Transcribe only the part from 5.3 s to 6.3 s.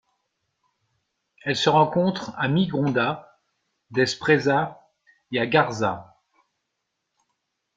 et à Garza.